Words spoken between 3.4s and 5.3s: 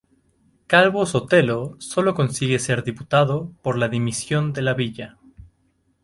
por la dimisión de Lavilla.